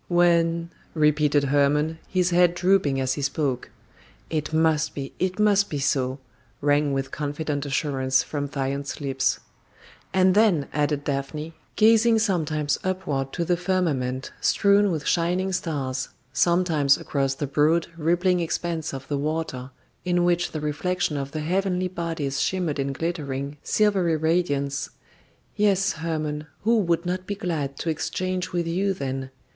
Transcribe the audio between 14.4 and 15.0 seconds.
strewn